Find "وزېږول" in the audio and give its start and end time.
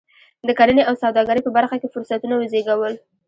2.37-2.93